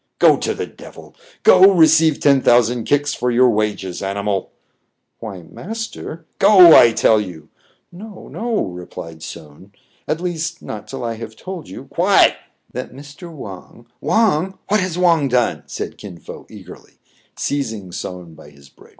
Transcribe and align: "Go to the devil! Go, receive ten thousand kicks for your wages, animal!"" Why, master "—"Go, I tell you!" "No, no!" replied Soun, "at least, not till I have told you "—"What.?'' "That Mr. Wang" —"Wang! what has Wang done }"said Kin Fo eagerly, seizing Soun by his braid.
"Go 0.17 0.35
to 0.35 0.55
the 0.55 0.65
devil! 0.65 1.13
Go, 1.43 1.73
receive 1.75 2.19
ten 2.19 2.41
thousand 2.41 2.85
kicks 2.85 3.13
for 3.13 3.29
your 3.29 3.51
wages, 3.51 4.01
animal!"" 4.01 4.49
Why, 5.19 5.43
master 5.43 6.25
"—"Go, 6.39 6.75
I 6.75 6.91
tell 6.91 7.21
you!" 7.21 7.49
"No, 7.91 8.27
no!" 8.27 8.63
replied 8.63 9.21
Soun, 9.21 9.73
"at 10.07 10.19
least, 10.19 10.59
not 10.59 10.87
till 10.87 11.03
I 11.03 11.17
have 11.17 11.35
told 11.35 11.69
you 11.69 11.83
"—"What.?'' 11.97 12.33
"That 12.73 12.95
Mr. 12.95 13.31
Wang" 13.31 13.85
—"Wang! 14.01 14.57
what 14.69 14.79
has 14.79 14.97
Wang 14.97 15.27
done 15.27 15.61
}"said 15.67 15.99
Kin 15.99 16.17
Fo 16.17 16.47
eagerly, 16.49 16.93
seizing 17.37 17.91
Soun 17.91 18.33
by 18.33 18.49
his 18.49 18.69
braid. 18.69 18.89